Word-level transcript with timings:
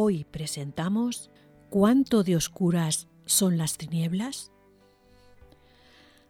Hoy 0.00 0.22
presentamos 0.22 1.28
¿Cuánto 1.70 2.22
de 2.22 2.36
oscuras 2.36 3.08
son 3.26 3.58
las 3.58 3.78
tinieblas? 3.78 4.52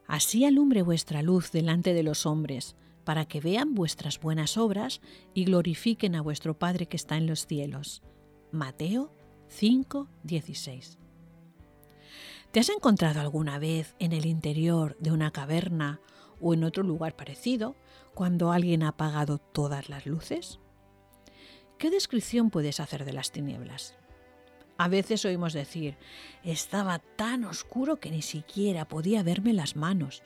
Así 0.07 0.47
alumbre 0.47 0.81
vuestra 0.81 1.21
luz 1.21 1.53
delante 1.53 1.93
de 1.93 2.03
los 2.03 2.25
hombres, 2.25 2.77
para 3.05 3.27
que 3.27 3.43
vean 3.43 3.75
vuestras 3.75 4.21
buenas 4.21 4.57
obras 4.57 5.03
y 5.35 5.45
glorifiquen 5.45 6.15
a 6.15 6.23
vuestro 6.23 6.59
Padre 6.59 6.87
que 6.87 6.97
está 6.97 7.19
en 7.19 7.27
los 7.27 7.47
cielos. 7.47 8.03
Mateo 8.53 9.13
5, 9.49 10.09
16. 10.23 10.99
¿Te 12.51 12.61
has 12.61 12.71
encontrado 12.71 13.21
alguna 13.21 13.59
vez 13.59 13.97
en 13.99 14.13
el 14.13 14.25
interior 14.25 14.97
de 14.99 15.13
una 15.13 15.31
caverna 15.31 16.01
o 16.41 16.55
en 16.55 16.65
otro 16.65 16.85
lugar 16.85 17.17
parecido 17.17 17.77
cuando 18.15 18.51
alguien 18.51 18.83
ha 18.83 18.89
apagado 18.89 19.37
todas 19.37 19.91
las 19.91 20.07
luces? 20.07 20.59
¿Qué 21.79 21.91
descripción 21.91 22.51
puedes 22.51 22.81
hacer 22.81 23.05
de 23.05 23.13
las 23.13 23.31
tinieblas? 23.31 23.95
A 24.79 24.89
veces 24.89 25.25
oímos 25.25 25.53
decir, 25.53 25.97
estaba 26.43 26.99
tan 26.99 27.45
oscuro 27.45 28.01
que 28.01 28.11
ni 28.11 28.21
siquiera 28.21 28.89
podía 28.89 29.23
verme 29.23 29.53
las 29.53 29.77
manos. 29.77 30.25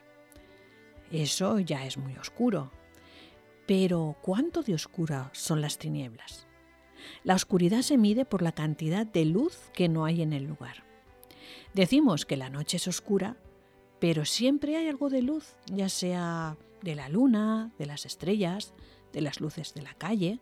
Eso 1.11 1.59
ya 1.59 1.85
es 1.85 1.99
muy 1.99 2.17
oscuro. 2.17 2.73
Pero 3.67 4.17
¿cuánto 4.23 4.63
de 4.63 4.75
oscura 4.75 5.29
son 5.35 5.61
las 5.61 5.77
tinieblas? 5.77 6.47
La 7.23 7.35
oscuridad 7.35 7.83
se 7.83 7.99
mide 7.99 8.25
por 8.25 8.41
la 8.41 8.53
cantidad 8.53 9.07
de 9.07 9.27
luz 9.27 9.71
que 9.75 9.91
no 9.91 10.07
hay 10.07 10.23
en 10.23 10.33
el 10.33 10.45
lugar. 10.45 10.85
Decimos 11.75 12.25
que 12.25 12.39
la 12.39 12.49
noche 12.49 12.79
es 12.79 12.89
oscura, 12.89 13.37
pero 13.99 14.25
siempre 14.25 14.77
hay 14.77 14.89
algo 14.89 15.11
de 15.11 15.21
luz, 15.21 15.57
ya 15.67 15.91
sea 15.91 16.57
de 16.81 16.95
la 16.95 17.11
luna, 17.11 17.73
de 17.79 17.87
las 17.87 18.07
estrellas, 18.07 18.73
de 19.13 19.21
las 19.21 19.41
luces 19.41 19.75
de 19.75 19.83
la 19.83 19.95
calle, 19.95 20.41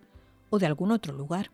o 0.50 0.58
de 0.58 0.66
algún 0.66 0.92
otro 0.92 1.14
lugar. 1.14 1.50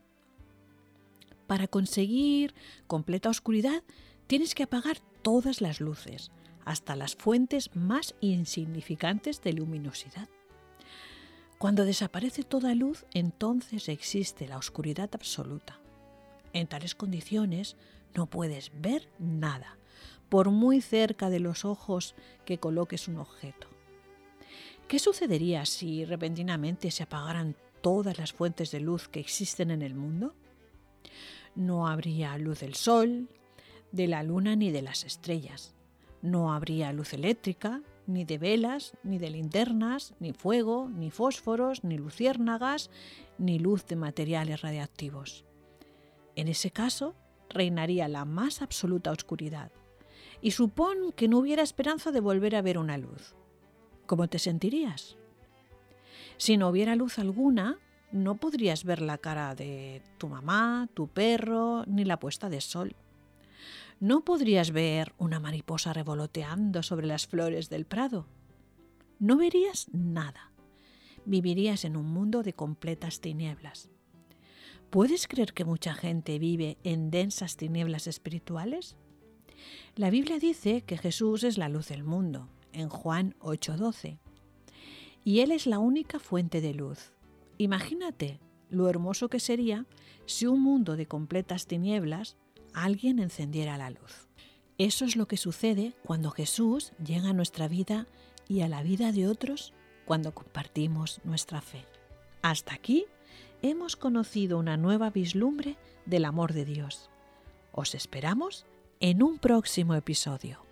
Para 1.46 1.68
conseguir 1.68 2.54
completa 2.86 3.28
oscuridad 3.28 3.84
tienes 4.26 4.54
que 4.54 4.64
apagar 4.64 4.98
todas 5.22 5.60
las 5.60 5.80
luces, 5.80 6.32
hasta 6.64 6.96
las 6.96 7.14
fuentes 7.14 7.70
más 7.74 8.14
insignificantes 8.20 9.40
de 9.40 9.52
luminosidad. 9.52 10.28
Cuando 11.58 11.84
desaparece 11.84 12.42
toda 12.42 12.74
luz, 12.74 13.06
entonces 13.14 13.88
existe 13.88 14.48
la 14.48 14.58
oscuridad 14.58 15.08
absoluta. 15.14 15.78
En 16.52 16.66
tales 16.66 16.94
condiciones 16.94 17.76
no 18.14 18.26
puedes 18.26 18.72
ver 18.80 19.08
nada, 19.18 19.78
por 20.28 20.50
muy 20.50 20.80
cerca 20.80 21.30
de 21.30 21.40
los 21.40 21.64
ojos 21.64 22.14
que 22.44 22.58
coloques 22.58 23.08
un 23.08 23.18
objeto. 23.18 23.68
¿Qué 24.88 24.98
sucedería 24.98 25.64
si 25.66 26.04
repentinamente 26.04 26.90
se 26.90 27.04
apagaran 27.04 27.56
todas 27.86 28.18
las 28.18 28.32
fuentes 28.32 28.72
de 28.72 28.80
luz 28.80 29.06
que 29.06 29.20
existen 29.20 29.70
en 29.70 29.80
el 29.80 29.94
mundo? 29.94 30.34
No 31.54 31.86
habría 31.86 32.36
luz 32.36 32.58
del 32.58 32.74
sol, 32.74 33.28
de 33.92 34.08
la 34.08 34.24
luna 34.24 34.56
ni 34.56 34.72
de 34.72 34.82
las 34.82 35.04
estrellas. 35.04 35.72
No 36.20 36.52
habría 36.52 36.92
luz 36.92 37.12
eléctrica, 37.12 37.82
ni 38.08 38.24
de 38.24 38.38
velas, 38.38 38.94
ni 39.04 39.18
de 39.18 39.30
linternas, 39.30 40.14
ni 40.18 40.32
fuego, 40.32 40.88
ni 40.88 41.12
fósforos, 41.12 41.84
ni 41.84 41.96
luciérnagas, 41.96 42.90
ni 43.38 43.60
luz 43.60 43.86
de 43.86 43.94
materiales 43.94 44.62
radiactivos. 44.62 45.44
En 46.34 46.48
ese 46.48 46.72
caso, 46.72 47.14
reinaría 47.48 48.08
la 48.08 48.24
más 48.24 48.62
absoluta 48.62 49.12
oscuridad. 49.12 49.70
Y 50.40 50.50
supón 50.50 51.12
que 51.12 51.28
no 51.28 51.38
hubiera 51.38 51.62
esperanza 51.62 52.10
de 52.10 52.18
volver 52.18 52.56
a 52.56 52.62
ver 52.62 52.78
una 52.78 52.98
luz. 52.98 53.36
¿Cómo 54.06 54.26
te 54.26 54.40
sentirías? 54.40 55.16
Si 56.38 56.58
no 56.58 56.68
hubiera 56.68 56.96
luz 56.96 57.18
alguna, 57.18 57.78
no 58.12 58.36
podrías 58.36 58.84
ver 58.84 59.00
la 59.00 59.18
cara 59.18 59.54
de 59.54 60.02
tu 60.18 60.28
mamá, 60.28 60.88
tu 60.92 61.08
perro, 61.08 61.84
ni 61.86 62.04
la 62.04 62.20
puesta 62.20 62.50
de 62.50 62.60
sol. 62.60 62.94
No 64.00 64.24
podrías 64.24 64.70
ver 64.70 65.14
una 65.16 65.40
mariposa 65.40 65.94
revoloteando 65.94 66.82
sobre 66.82 67.06
las 67.06 67.26
flores 67.26 67.70
del 67.70 67.86
prado. 67.86 68.26
No 69.18 69.38
verías 69.38 69.88
nada. 69.92 70.52
Vivirías 71.24 71.86
en 71.86 71.96
un 71.96 72.06
mundo 72.06 72.42
de 72.42 72.52
completas 72.52 73.20
tinieblas. 73.20 73.88
¿Puedes 74.90 75.26
creer 75.26 75.54
que 75.54 75.64
mucha 75.64 75.94
gente 75.94 76.38
vive 76.38 76.76
en 76.84 77.10
densas 77.10 77.56
tinieblas 77.56 78.06
espirituales? 78.06 78.96
La 79.94 80.10
Biblia 80.10 80.38
dice 80.38 80.82
que 80.82 80.98
Jesús 80.98 81.42
es 81.44 81.56
la 81.56 81.70
luz 81.70 81.88
del 81.88 82.04
mundo, 82.04 82.50
en 82.72 82.90
Juan 82.90 83.34
8:12 83.40 84.20
y 85.26 85.40
Él 85.40 85.50
es 85.50 85.66
la 85.66 85.80
única 85.80 86.20
fuente 86.20 86.60
de 86.60 86.72
luz. 86.72 87.12
Imagínate 87.58 88.38
lo 88.70 88.88
hermoso 88.88 89.28
que 89.28 89.40
sería 89.40 89.84
si 90.24 90.46
un 90.46 90.62
mundo 90.62 90.94
de 90.94 91.06
completas 91.06 91.66
tinieblas 91.66 92.36
alguien 92.72 93.18
encendiera 93.18 93.76
la 93.76 93.90
luz. 93.90 94.28
Eso 94.78 95.04
es 95.04 95.16
lo 95.16 95.26
que 95.26 95.36
sucede 95.36 95.96
cuando 96.04 96.30
Jesús 96.30 96.92
llega 97.04 97.30
a 97.30 97.32
nuestra 97.32 97.66
vida 97.66 98.06
y 98.46 98.60
a 98.60 98.68
la 98.68 98.84
vida 98.84 99.10
de 99.10 99.26
otros 99.26 99.72
cuando 100.04 100.32
compartimos 100.32 101.20
nuestra 101.24 101.60
fe. 101.60 101.84
Hasta 102.42 102.74
aquí 102.74 103.06
hemos 103.62 103.96
conocido 103.96 104.60
una 104.60 104.76
nueva 104.76 105.10
vislumbre 105.10 105.76
del 106.04 106.24
amor 106.24 106.52
de 106.52 106.66
Dios. 106.66 107.10
Os 107.72 107.96
esperamos 107.96 108.64
en 109.00 109.24
un 109.24 109.38
próximo 109.38 109.96
episodio. 109.96 110.65